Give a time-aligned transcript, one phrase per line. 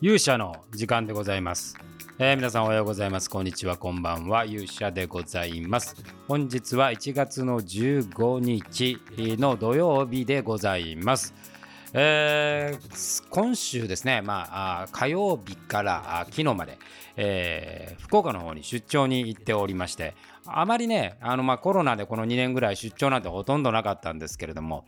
[0.00, 1.76] 勇者の時間でございます、
[2.20, 3.28] えー皆さんおはようございます。
[3.28, 3.76] こんにちは。
[3.76, 4.44] こんばんは。
[4.44, 5.96] 勇者でございます。
[6.28, 9.00] 本日は1月の15日
[9.38, 11.34] の土曜日でございます。
[11.94, 16.78] えー今週ですね、まあ、火曜日から昨日まで、
[17.16, 20.14] えー福岡の方に出張に行っておりまして
[20.46, 24.84] あまりねあの、まあ、コロナでこの2年ぐらい出張なんてほとんどなかったんですけれども、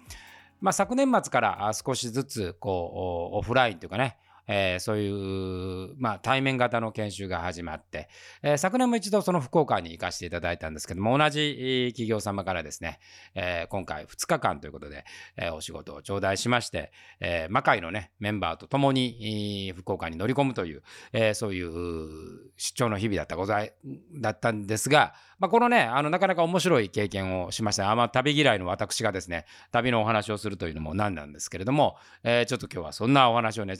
[0.60, 4.16] まあ、昨年末から少しずつこうオフラインというかね
[4.52, 8.08] えーそういう、まあ、対面型の研修が始まって、
[8.42, 12.98] えー昨年も一度その福岡に行かせていただいたんですけども同じ企業様からですね、
[13.34, 15.04] えー今回2日間ということで、
[15.36, 16.90] えお仕事を頂戴しまして、
[17.20, 23.72] え魔界のねメンバーと共に福岡に乗り込むという、えそういう出張の日々だったござい
[24.14, 33.76] だったんですが、まあ、このねあのなかなか面白い経験をしましたあんま旅嫌いの私がですね旅のお話をするというのもなんなんですけれども、えちょっと今日はそんなお話をね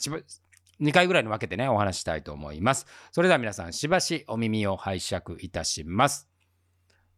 [0.81, 2.87] 2回ぐらいに分けてねお話したいと思います。
[3.13, 6.29] それでは皆さんしばしお耳を拝借いたします。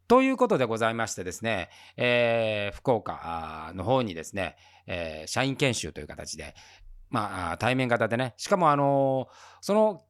[0.09, 4.56] ということでございましてですね、えー福岡の方にですね、
[4.87, 6.55] えー社員研修という形で、
[7.09, 10.03] まあ、対面型でね、しかもあのーその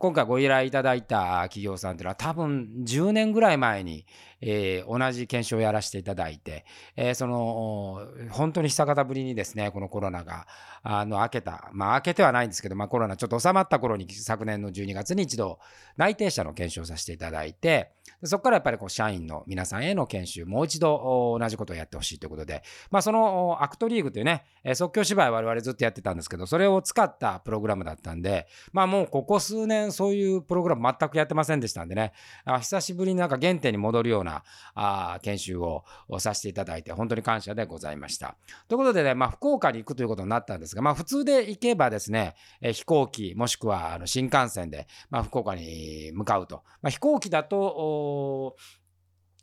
[0.00, 4.06] 今回ご依頼いただいた企業さんというのは多分10年ぐらい前に、
[4.40, 6.64] えー同じ検証をやらせていただいて、
[6.96, 10.46] えーその本当に久方ぶりにですねこのコロナが
[10.82, 11.68] あの明けた。
[11.72, 15.58] まあ明けてはないんですけど、まあ、コロナちょっと収まった頃に昨年の12月に一度
[15.98, 17.92] 内定者の検証をさせていただいて
[18.24, 32.12] そこからやっぱりこう社員の皆さんへの研修もう一度同じことをやってほしいということで、まあ、そのアクトリーグというね、即興芝居我々ずっとやってたんですけどそれを使ったプログラムだったんでまあもうここ数年そういうプログラム全くやってませんでしたんでね
[32.44, 34.42] あ久しぶりになんか原点に戻るような
[34.74, 35.84] あ研修を
[36.18, 38.36] させていただいて本当に感謝でございました。
[38.68, 46.62] ということでね、まあ、福岡に行くということになったんですが、まあ、普通で行けばですね、え飛行機もしくはあの新幹線で、まあ、福岡に向かうと。
[46.82, 47.58] まあ、飛行機だと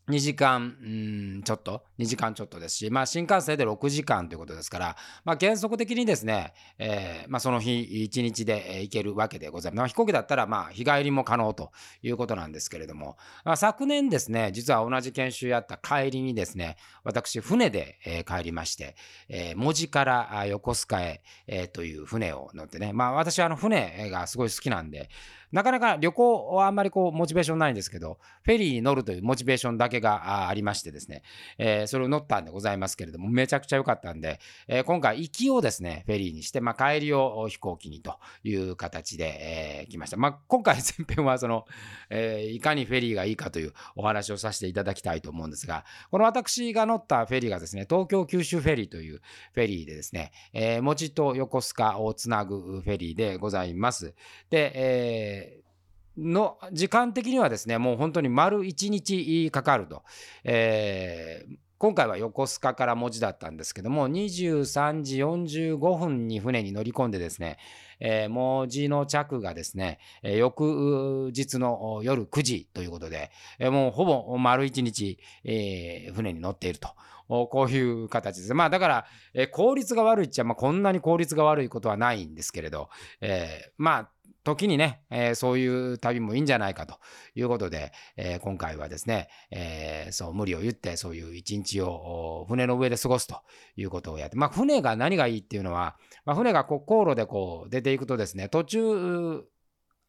[0.09, 0.87] 2時間う
[1.39, 4.95] んちょっと2時間ちょっとですし、まあ、新幹線で6時間ということですから、
[5.25, 9.77] まあ、原則的にですね、えーまあ、その日1日で行けるわけでございます。
[9.79, 18.95] まあ、飛行機だったらまあ日帰りも可能ということなんですけれども、まあ、昨年ですね実は同じ研修やった帰りにですね私船で、え帰りまして、
[19.27, 25.09] えー門司から横須賀へ、えという船を乗ってねまあ私はあの船がすごい好きなんで
[25.51, 31.23] なかなか旅行はあんまりこうモチベーションないんですけどフェリーに乗るというモチベーションだけがありましてですね、
[31.57, 41.65] えーそれを乗ったんでございますけれどもめちゃくちゃ良かったんで、えー今回行きをですねフェリーにして、まあ、帰りを飛行機にという形で、えー来ました、まあ、今回前編はその、
[42.09, 49.21] えーいかにフェリーがいいかというお話をさせていただきたいと思うんですがこの私が乗ったフェリーがですね東京九州フェリーという
[49.53, 54.13] フェリーでですね、えー門司と横須賀をつなぐフェリーでございます。
[54.49, 55.37] で、えー
[56.17, 60.03] の時間的にはですねもう本当に丸1日かかると、
[60.43, 67.59] えー今回は横須賀から文字だったんですけども23時45分に船に乗り込んでですね、
[67.99, 73.29] えー文字の着がですね、翌日の夜9時ということで、
[73.59, 76.89] もうほぼ丸1日、えー船に乗っていると。
[77.27, 78.53] こういう形です。
[78.53, 82.89] まあだから、えー効率が悪いっちゃ、まあ、こんなに効率が悪いことはないんですけれど、
[83.21, 84.11] えーまあ
[84.47, 86.99] 時にね、えーそういう旅もいいんじゃないかと
[87.35, 93.41] いうことで、えー今回はですね、えーそう無理を言ってそういう一日を船の上で過ごすと
[93.75, 99.43] いうことをやって、まあ、船が何がいいっていうのは、まあ、船がこう航路でこう出ていくとですね途中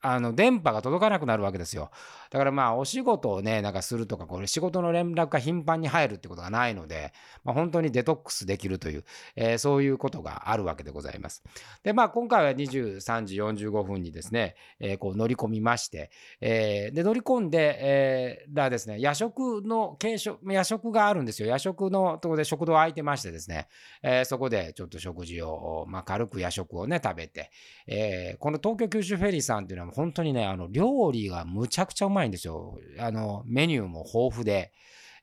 [0.00, 1.91] あの電波が届かなくなるわけですよ。
[2.31, 7.12] だからまあお仕事をねなんかするとかこれ仕事の連絡が頻繁に入るってことがないので、
[7.44, 9.04] まあ、本当にデトックスできるという、
[9.34, 11.42] えーそういうことがあるわけでございます。
[11.82, 16.10] でまあ今回は23時45分にですね、えーこう乗り込みまして、
[16.41, 23.69] えーで乗り込んで、えーらですね夜食の軽食夜食があるんですよ夜食のところで食堂空いてましてですね、
[24.03, 27.50] えーそこでちょっと食事を、まあ、軽く夜食をね食べて、
[27.86, 32.78] えーこの東京九州フェリーさんっていうのは本当にねあの料理がむちゃくちゃうまいんですよ。
[32.98, 34.72] あのメニューも豊富で、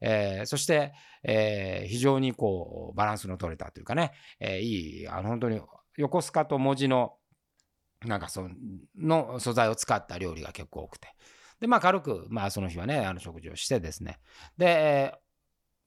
[0.02, 5.62] えーそして、えー非常にこうバランスの取れたというかね、えーいいあの本当に
[5.98, 7.14] 横須賀と文字の
[8.06, 8.48] なんかそ
[8.98, 11.08] の素材を使った料理が結構多くて。
[11.60, 14.20] でまあ軽く、まあ、その日はねあの食事をしてですね。
[14.58, 15.25] で、えー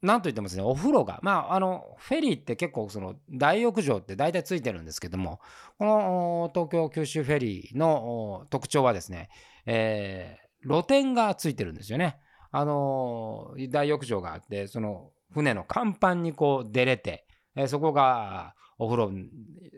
[0.02, 5.40] なんといってもですねお風呂がまああのフェリーって結構その大浴場って大体ついてるんですけども
[5.78, 9.28] この東京九州フェリーの特徴はですね、
[9.66, 12.18] えー露天がついてるんですよね。
[12.50, 17.28] あのー大浴場があってその船の甲板にこう出れて
[17.58, 19.12] えー、そこがお風呂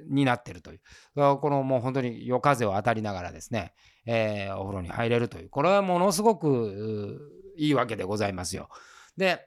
[0.08, 0.80] になってるという、
[1.14, 3.72] このもう本当に夜風を当たりながらですね、
[4.04, 7.18] えー、お風呂に入れるという、これはものすごく
[7.56, 8.68] いいわけでございますよ。
[9.16, 9.46] で、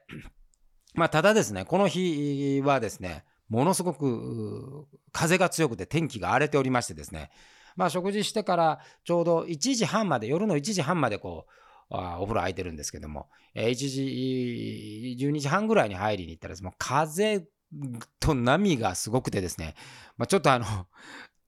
[0.94, 7.30] まあ、ただですね、この日はですね、ものすごく風が強くて天気が荒れておりましてですね、
[7.76, 11.52] まあ、食事してからちょうど1時半まで、夜の1時半までこう、
[11.90, 17.44] あお風呂空いてるんですけども、え、1時、12時半ぐらいに入りに行ったら、もう風
[18.20, 19.74] と波がすごくてですね、
[20.16, 20.66] まあ、ちょっとあの、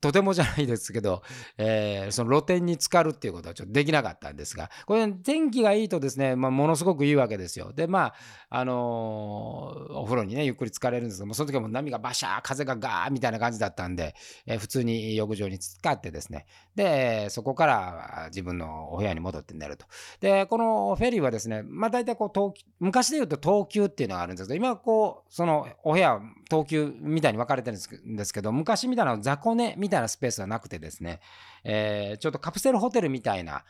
[0.07, 1.23] とてもじゃないですけど、
[1.59, 7.73] えー、その露店に浸かるっていうことはちょっとできなかったんですが、これ天気がいいとですね、まあ、ものすごくいいわけですよ。
[7.73, 8.15] で、ま
[8.51, 14.15] あ、あのー、お風呂にね、ゆっくり浸かれるんですけども、その時はもう波がバシャー、風がガーみたいな感じだったんで、
[14.47, 19.87] えー、普通に浴場に浸かってですね、で、そこから自分のお部屋に戻って寝ると。
[20.21, 31.21] で、このフェリーはですね、まあ大体こう、昔で言うと東急っていうのがあるんですけど、今はこう、そのお部屋、東急みたいに分かれてるんですけど、昔みたいな雑魚寝みたいなスペースはなくてですね、
[31.65, 33.65] えー、ちょっとカプセルホテルみたいな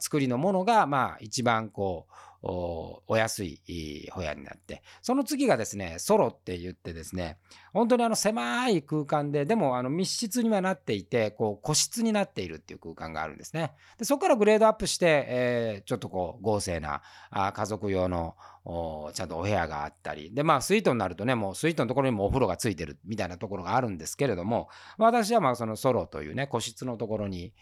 [0.00, 2.12] 作りのものが、まあ一番こう、
[2.46, 4.82] お安いホヤになって。
[5.00, 7.38] その次がですねソロって言ってですね
[7.72, 13.72] 本当にあの狭い空間ででもあの密室にはなっていてこう個室になっているっていう空間があるんですね。
[13.98, 17.00] でそこからグレードアップして、えー、ちょっとこう豪勢な
[17.30, 18.36] あ家族用の
[19.12, 20.34] ちゃんとお部屋があったり。
[20.34, 24.68] でまあスイートになるとねもうスイートのところにもお風呂がついてるみたいなところがあるんですけれども
[24.98, 27.54] 私はまあそのソロというね個室のところに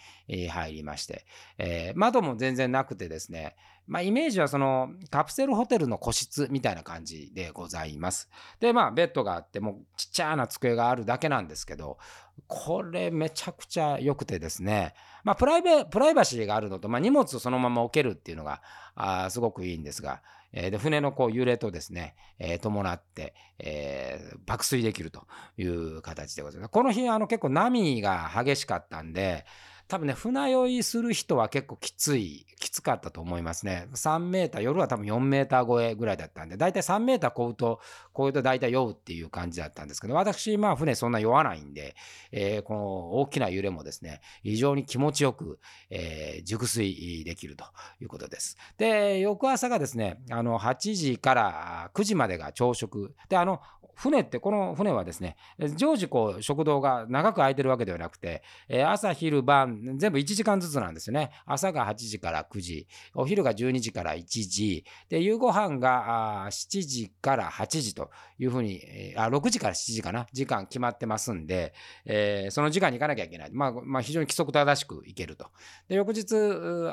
[0.50, 1.24] 入りまして、
[1.58, 3.54] えー、窓も全然なくてですね
[3.86, 4.71] まあイメージはその
[5.10, 8.28] カプセルホテルの個室みたいな感じでございます
[8.60, 11.98] でまあベッドがあってもうちっちゃな机があるだけなんですけど
[12.46, 18.62] これめちゃくちゃ良くてですねまあプライベプライバシーがあるのと、まあ、荷物をそのまま置けるっていうのが
[18.94, 20.22] あすごくいいんですが
[20.52, 25.26] えー、で船のこう揺れとですね、えー、伴って、えー、爆睡できると
[25.56, 26.70] いう形でございます。
[26.70, 29.46] この日あの結構波が激しかったんで、
[29.92, 33.88] 多分ね、船酔いする人は結構きつい、きつかったと思いますね。
[33.92, 37.78] 3メーター、夜は多分4メーター超えぐらいだったんで、だいたい3メーター超うと、
[38.16, 41.94] 超えると大体酔うっていう感じだったんですけど、私、まあ船そんな酔わないんで、
[42.30, 45.58] えー、この大きな揺れもですね、非常に気持ちよく、
[45.90, 47.66] えー、熟睡できると
[48.00, 48.56] いうことです。
[48.78, 53.14] で、翌朝がですね、あの、8時から9時までが朝食。
[53.28, 53.60] で、あの、
[53.94, 55.36] 船ってこの船はですね
[55.76, 58.42] 常時こう食堂が長く空いてるわけではなくて、
[58.86, 61.30] 朝昼晩全部1時間ずつなんですよね。
[61.46, 71.74] 朝が8時から9時お昼が12時から1時で夕ご飯があ7時から8時というふうに、えー、あ6時から7時かな時間決まってますんで、
[72.04, 75.46] えー、その時間に行かなきゃいけない、まあ、まあ非常に規則正しく行けると。
[75.88, 76.34] で翌日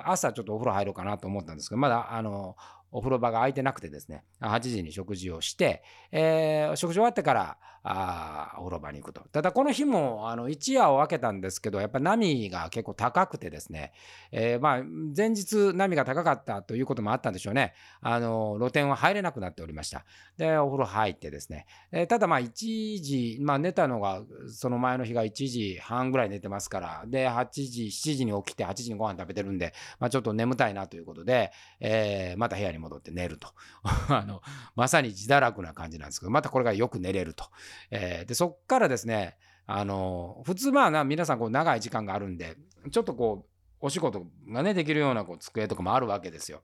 [0.05, 2.55] 朝ちょっとお風呂入ろうかなと思ったんですけどまだあの
[2.91, 9.21] お風呂場が空いてなくてですね、8時に食事をして、えー、食事終わってから、あお風呂場に行くと。
[9.31, 13.93] ただこの日もあの一夜を分けたんですけど、やっぱ波が結構高くてですね、
[14.31, 14.83] えー、まあ
[15.15, 17.73] 前日波が高かったということもあったんでしょうね。
[18.01, 20.05] あの露店は入れなくなっておりました。
[20.37, 22.51] で、お風呂入ってですね、えー、ただまあ1
[23.01, 33.49] 時、まあ寝たのがその前の日が1時半ぐらい寝てますから、で、8時、7時に起きて8時にご飯食べてるんで、まあちょっと眠たいなということで、えー、また部屋に戻って寝ると。
[34.09, 34.41] あの
[34.75, 37.45] まさに自堕落な感じなんですけど、またこれがよく寝れると。
[37.91, 42.57] えー、でそっからですねあの普通まあな皆さんこう長い時間があるんで
[42.91, 43.49] ちょっとこう
[43.81, 46.61] お仕事がねできるようなこう机とかもあるわけですよ。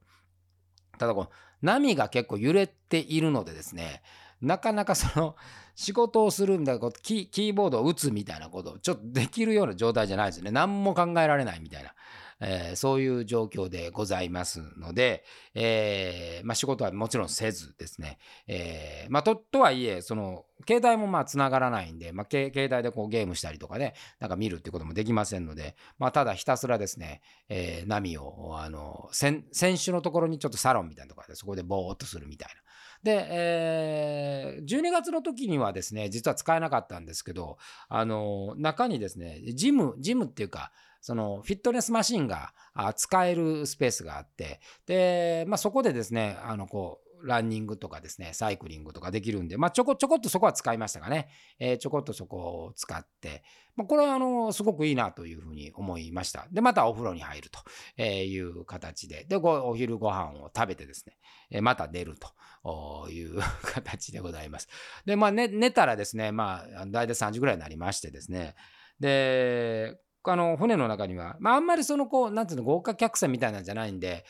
[0.98, 4.02] ただこう波が結構揺れているのでですね
[4.42, 5.36] なかなかその
[5.76, 11.94] 仕事をするんだこうキーボードを打つみたいなことをちょっとできるような状態じゃないですね何も考えられないみたいな
[12.42, 15.24] えー、そういう状況でございますので、
[15.54, 32.65] えーまあ、仕事はもちろんせずですね、えーまあ、ととはいえその携帯もまあつながらないんで、まあ、携帯でこうゲームしたりとかねなんか見るってこともできませんので、まあ、ただひたすらですね、えー、波をあの選手のところにちょっとサロンみたいなところでそこでぼーっとするみたいな。
[33.06, 40.72] で、えー、12月の時にはですね実は使えなかったんですけどあの中にですねジムジムっていうか
[41.02, 42.52] そのフィットネスマシンが
[42.96, 51.28] 使えるスペースがあってで、まあ、そこでですねあのこうランニングとかですねサイクリングとかできるんで、まあ、ちょこちょこっとそこは使いましたがね、
[51.60, 53.44] えー、ちょこっとそこを使って、
[53.76, 56.48] まあ、これはあのすごくいいなというふうに思いました。
[56.52, 57.50] でまたお風呂に入る
[57.98, 59.26] という形で。
[59.26, 61.18] でお昼ご飯を食べてですね、
[61.50, 62.16] えー、また寝る
[62.64, 64.68] という形でございます。
[65.06, 68.56] でまあ寝寝たらですねまあ大体3時ぐらいになりましてですね。
[69.00, 74.26] であの船の中には、まあ、あんまりそのこうなんていうの豪華客船みたいなんじゃないんで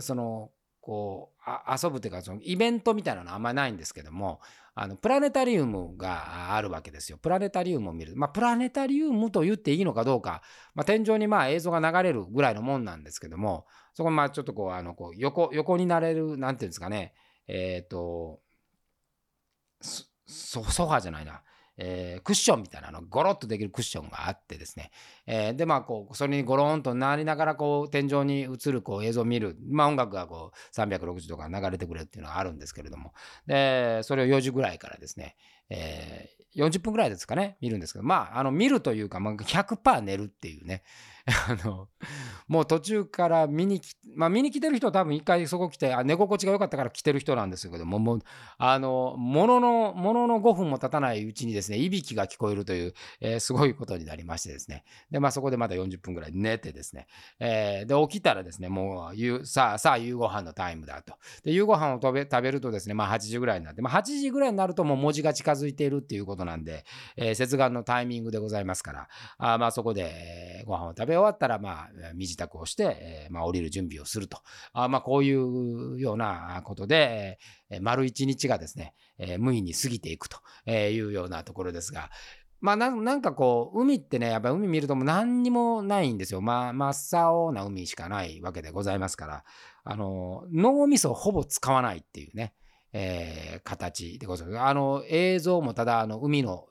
[0.00, 0.50] その
[0.80, 4.40] こう遊ぶっていうかそのイベントみたいなのはあんまりないんですけども
[4.74, 7.18] あのプラネタリウムがあるわけですよ。
[7.18, 8.16] プラネタリウムを見る。
[8.16, 10.42] まあ、プラネタリウムと言っていいのかどうか、
[10.74, 17.14] まあ、天井にまあ映像が流れるぐらいのもんなんですけども、そこまあちょっとこうあのこう横横になれる、なんていうんですかね、
[17.46, 18.40] えっ、ー、と、
[20.26, 21.42] ソファじゃないな。
[21.82, 24.90] えー、クッションみたいなのゴロッとできるクッションがあってですね、
[25.26, 33.14] えー、でまあこうそれにゴロンとなりながらこう天井に映るこう映像を見る、まあ、音楽がこう360度から流れてくれるっていうのがあるんですけれども。
[33.46, 35.36] でそれを4時ぐらいからですね、
[35.70, 40.82] えー、40分ぐらいですかね見るんですけどまああの見るというか、まあ、100%寝るっていうね。
[41.48, 41.88] あの
[42.48, 48.20] もう途中から見に来まあ見に来てる人は多分一回そこ来てあ寝心地が良かったから来てる人なんですけどももう
[48.58, 54.84] あのもののものの5分も経たないうちにですねいびきが聞こえるという、えー、すごいことになりましてですね。
[55.10, 57.06] でまあそこでまた40分ぐらい寝てですね、
[57.38, 61.14] えー、で起きたらですねもうさあさあ夕ご飯のタイムだと。
[61.44, 66.84] で夕ご飯を食べ食べるとですねまあ8時ぐらいになって、まあ、8時ぐらいになるともう文字が近づいているっていうことなんで、
[67.16, 74.38] えー、接岸のタイミングでございますからあまあそこでご飯を食べ終わったらまあ身支度をして、えー、まあ降りる準備をすると。
[74.72, 77.38] あまあこういうようなことで、
[77.70, 80.38] えー、丸一日がですね、えー、無意に過ぎていくと
[80.70, 82.10] いうようなところですが、
[82.60, 89.44] まあなんかこう海ってねやっぱ海見るともう何にもないんですよ、まあ、真っ青な海しかないわけでございますから
[89.84, 92.52] あの脳みそをほぼ使わないっていうね、
[92.92, 94.60] えー、形でございます。
[94.60, 96.69] あの映像もただあの海の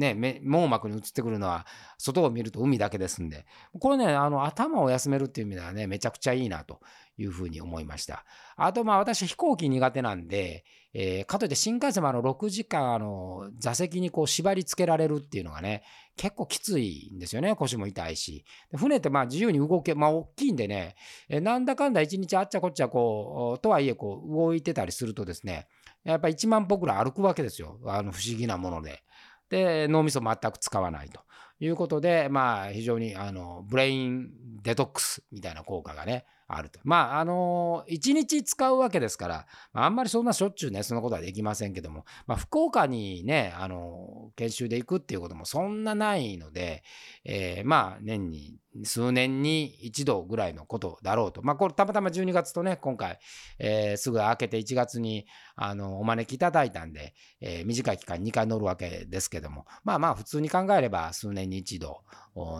[0.00, 1.66] ね、網膜に映ってくるのは
[1.98, 3.46] 外を見ると海だけですんで。
[3.78, 6.80] これねあの頭を休めるっていう意味ではねめちゃくちゃいいなと
[7.18, 8.24] いうふうに思いました。
[8.56, 10.64] あとまあ私飛行機苦手なんで、
[10.94, 15.82] えー、かといって新幹線もあの6時間あの座席にこう縛り付けられるっていうのがね
[16.16, 17.54] 結構きついんですよね。
[17.54, 18.44] 腰も痛いし。
[18.74, 20.96] 船ってまあ自由に動けまあ大きいんでね、
[21.28, 25.68] えー、なんだかんだ一日あっちゃこっちゃこうとはいえこう動いてたりするとですね
[26.04, 27.78] やっぱ1万歩ぐらい歩くわけですよ。
[27.86, 29.02] あの不思議なもので。
[29.50, 31.20] で脳みそ全く使わないと。
[31.60, 34.30] いうことでまあ非常にあのブレイン
[34.62, 36.80] デトックスみたいな効果がねあると。
[36.82, 46.82] まあ、あの、1日使うわけですから、あ、んまりそんなしょっちゅうね、そのことはできませんけども、まあ、福岡にね、あの、研修で行くっていうこともそんなないので、
[47.24, 51.42] えー、まあ、年に数年に一度ぐらいのことだろうと。
[51.42, 53.18] まあ、これたまたま12月とね、今回、
[53.58, 55.26] えー、すぐ明けて1月に
[55.56, 62.00] あのお招きいただいたんで、えー、短い期間2回乗るわけですけども、まあまあ普通に考えれば数年に一度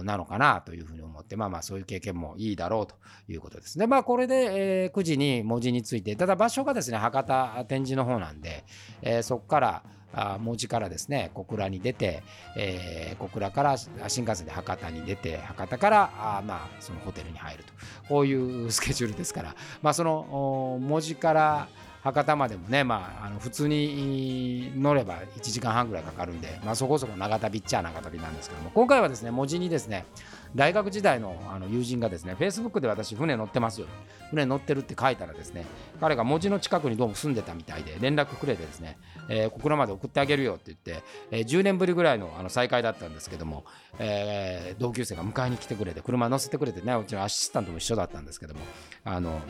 [0.05, 2.95] なのかなというふうに思って、まあまあそういう経験もいいだろうと
[3.29, 3.79] いうことです。
[3.79, 8.65] で、まあこれで、えー、9時に文字について、ただ場所がですね、博多展示の方なんで、
[9.01, 9.83] えー、そこから、
[10.13, 12.23] あ文字からですね小倉に出て、
[12.57, 17.73] えー、小倉から新幹線で博多に出て博多からあまあそのホテルに入ると
[18.09, 21.69] こういうスケジュールですから、まあ、その文字から
[22.03, 30.07] 博多までもね、まあ、あの普通に乗れば1時間半ぐらいかかるんで、まあ、そこそこ長旅っちゃ長旅なんですけども今回はですね文字にですね
[30.55, 33.87] 大学時代のあの友人がですね、Facebook で私、船乗ってますよ。
[34.31, 35.65] 船乗ってるって書いたらですね、
[36.01, 43.65] 彼が文字の近くにどうも住んでたみたいで、連絡くれてですね、えー、ここらまで送ってあげるよって言って、えー、10年ぶりぐらいのあの再会だったんですけども、
[43.99, 48.61] えー、同級生が迎えに来てくれて、車乗せてくれてね、うちのアシスタントも一緒だったんですけども、
[49.05, 49.41] あの、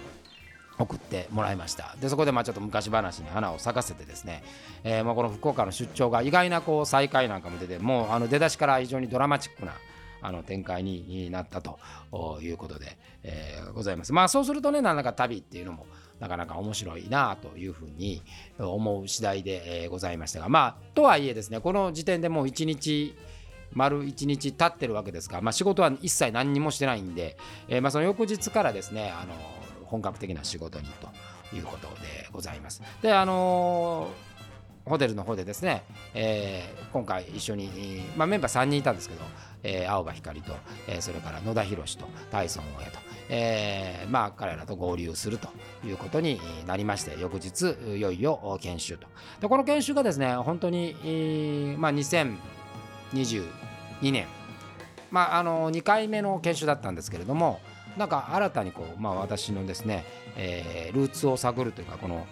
[0.81, 4.43] 送ってもらいましたでそこでまあちょっと昔話に花を咲かせてですね、
[4.83, 9.75] えー、まあこの福岡の出張が意外なこう再会なんかも出てもうあの出だしから非常にドラマチックな
[10.23, 11.79] あの展開になったと
[12.43, 14.13] いうことで、えー、ございます。
[14.13, 15.87] まあそうするとね、なんだか旅っていうのも
[16.19, 18.23] なかなか面白いなというふうに
[18.59, 23.17] 思う次第で、ございましたが、まあとはいえですね、この時点でもう一日、
[23.73, 27.37] 丸1日経ってるわけですが、まあ、仕事は一切何にもしてないんで、
[27.69, 29.35] えー、まあその翌日からですね、あの
[29.91, 31.09] 本格的な仕事にと
[31.55, 32.81] いうことでございます。
[33.03, 34.09] で、あの、
[34.87, 37.71] ホテルの方でですね、えー、今回一緒に、
[38.17, 39.23] まあ、メンバー3人いたんですけど、
[39.63, 40.53] えー、青葉光と、
[40.89, 45.49] えー、それから野田博と大孫親と、えー、まあ彼らと合流すると
[45.85, 49.07] いうことになりまして翌日いよいよ研修と
[49.41, 50.95] でこの研修がですね本当に、
[51.79, 53.45] まあ、2022
[54.03, 54.27] 年
[55.11, 57.61] まああの2回目の研修だったんですけれども
[57.97, 60.05] なんか新たにこう、まあ、私のですね、
[60.37, 62.27] えー、ルーツを探るというかこの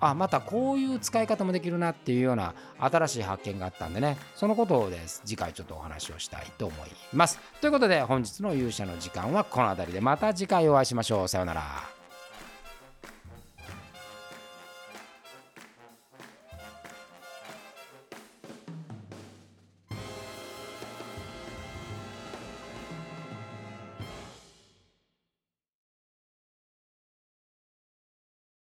[0.00, 7.38] あまたこういう使い方もできるなっていうような新しい発見があったんでねそのことをです次回ちょっとお話をしたいと思います。
[7.60, 11.28] ということで本日の勇者の時間はこの辺りでまた次回お会いしましょう。
[11.28, 11.99] さようなら。